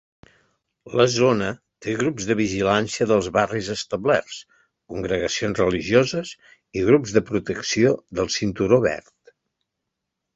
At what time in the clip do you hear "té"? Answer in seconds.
1.85-1.91